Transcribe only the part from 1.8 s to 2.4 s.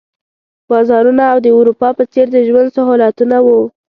په څېر د